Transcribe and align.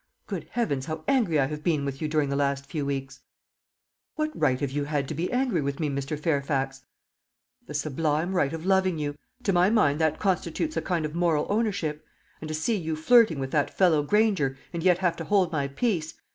Good 0.25 0.47
heavens, 0.53 0.87
how 0.87 1.03
angry 1.07 1.39
I 1.39 1.45
have 1.45 1.61
been 1.63 1.85
with 1.85 2.01
you 2.01 2.07
during 2.07 2.29
the 2.29 2.35
last 2.35 2.65
few 2.65 2.87
weeks!" 2.87 3.19
"What 4.15 4.31
right 4.33 4.59
had 4.59 4.71
you 4.71 4.83
to 4.87 5.13
be 5.13 5.31
angry 5.31 5.61
with 5.61 5.79
me, 5.79 5.89
Mr. 5.91 6.17
Fairfax?" 6.19 6.85
"The 7.67 7.75
sublime 7.75 8.33
right 8.33 8.51
of 8.51 8.65
loving 8.65 8.97
you. 8.97 9.13
To 9.43 9.53
my 9.53 9.69
mind 9.69 9.99
that 10.01 10.17
constitutes 10.17 10.75
a 10.75 10.81
kind 10.81 11.05
of 11.05 11.13
moral 11.13 11.45
ownership. 11.51 12.03
And 12.41 12.47
to 12.47 12.55
see 12.55 12.77
you 12.77 12.95
flirting 12.95 13.37
with 13.37 13.51
that 13.51 13.77
fellow 13.77 14.01
Granger, 14.01 14.57
and 14.73 14.81
yet 14.81 14.97
have 14.97 15.15
to 15.17 15.23
hold 15.23 15.51
my 15.51 15.67
peace! 15.67 16.15